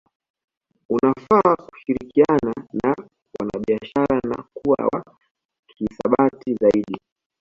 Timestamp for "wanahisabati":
3.39-4.27